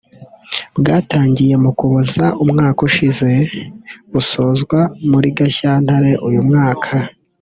[0.79, 3.29] bwatangiye mu Kuboza umwaka ushize
[4.11, 6.93] busozwa muri Gashyantare uyu mwaka